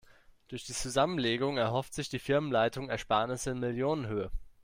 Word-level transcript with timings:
Durch 0.47 0.65
die 0.65 0.73
Zusammenlegung 0.73 1.57
erhofft 1.57 1.93
sich 1.93 2.09
die 2.09 2.17
Firmenleitung 2.17 2.89
Ersparnisse 2.89 3.51
in 3.51 3.59
Millionenhöhe. 3.59 4.31